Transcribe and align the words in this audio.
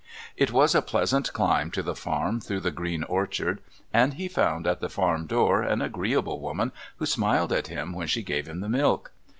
It 0.35 0.51
was 0.51 0.73
a 0.73 0.81
pleasant 0.81 1.31
climb 1.31 1.69
to 1.69 1.83
the 1.83 1.93
farm 1.93 2.39
through 2.39 2.61
the 2.61 2.71
green 2.71 3.03
orchard, 3.03 3.61
and 3.93 4.15
he 4.15 4.27
found 4.27 4.65
at 4.65 4.79
the 4.79 4.89
farm 4.89 5.27
door 5.27 5.61
an 5.61 5.79
agreeable 5.83 6.39
woman 6.39 6.71
who 6.97 7.05
smiled 7.05 7.53
at 7.53 7.67
him 7.67 7.93
when 7.93 8.07
she 8.07 8.23
gave 8.23 8.47
him 8.47 8.61
the 8.61 8.69
milk. 8.69 9.11